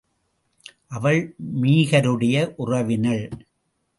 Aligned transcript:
அவள் 0.87 1.35
மீகருடைய 1.61 2.53
உறவினள். 2.57 3.29